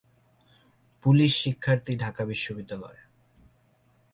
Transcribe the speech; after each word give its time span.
পুলিশশিক্ষার্থীঢাকা 1.03 2.23
বিশ্ববিদ্যালয় 2.25 2.99